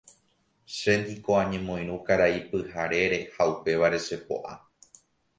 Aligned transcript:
Chéniko 0.75 1.33
añemoirũ 1.41 1.97
karai 2.07 2.37
Pyharére 2.49 3.19
ha 3.33 3.41
upévare 3.51 3.99
chepo'a. 4.07 4.53